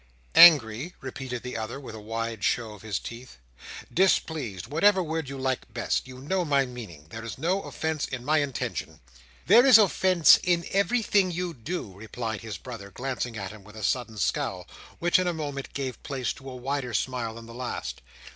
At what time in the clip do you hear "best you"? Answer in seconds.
5.71-6.17